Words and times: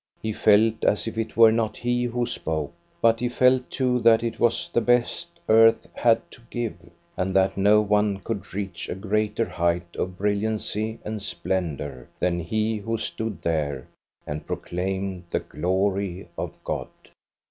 He 0.19 0.33
felt, 0.33 0.83
as 0.83 1.05
if 1.05 1.15
it 1.15 1.37
were 1.37 1.51
not 1.51 1.77
he 1.77 2.05
who 2.05 2.25
spoke, 2.25 2.73
but 3.03 3.19
he 3.19 3.29
felt 3.29 3.69
too 3.69 3.99
that 3.99 4.23
it 4.23 4.39
was 4.39 4.67
the 4.73 4.81
best 4.81 5.39
earth 5.47 5.87
had 5.93 6.31
to 6.31 6.41
give, 6.49 6.75
and 7.15 7.35
that 7.35 7.55
no 7.55 7.81
one 7.81 8.17
could 8.17 8.51
reach 8.51 8.89
a 8.89 8.95
greater 8.95 9.45
height 9.47 9.95
of 9.95 10.17
brilliancy 10.17 10.97
and 11.05 11.21
splendor 11.21 12.09
than 12.19 12.39
he 12.39 12.77
who 12.77 12.97
stood 12.97 13.43
there 13.43 13.85
and 14.25 14.47
proclaimed 14.47 15.25
the 15.29 15.39
glory 15.41 16.29
of 16.35 16.51
God. 16.63 16.87